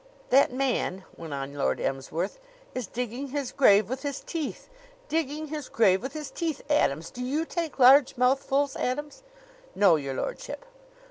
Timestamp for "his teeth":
4.01-4.67, 6.13-6.63